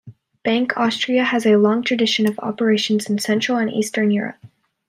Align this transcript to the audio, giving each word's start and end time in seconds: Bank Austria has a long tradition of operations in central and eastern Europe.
Bank 0.43 0.77
Austria 0.77 1.23
has 1.23 1.45
a 1.45 1.57
long 1.57 1.83
tradition 1.83 2.27
of 2.27 2.39
operations 2.39 3.07
in 3.07 3.19
central 3.19 3.59
and 3.59 3.69
eastern 3.71 4.09
Europe. 4.09 4.43